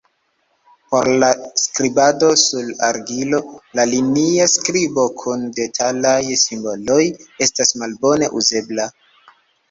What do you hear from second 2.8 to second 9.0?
argilo, la linia skribo kun detalaj simboloj estas malbone uzebla.